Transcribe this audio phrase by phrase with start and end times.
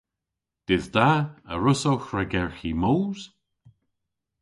[0.65, 1.09] Dydh da.
[1.51, 3.21] A wrussowgh ragerghi moos?